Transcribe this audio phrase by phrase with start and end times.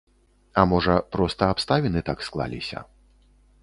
[0.61, 2.79] А можа, проста абставіны так склаліся.